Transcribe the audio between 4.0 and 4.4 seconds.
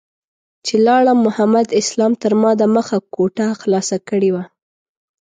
کړې